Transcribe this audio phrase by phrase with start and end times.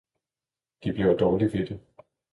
[0.83, 1.81] De bliver dårlig ved det.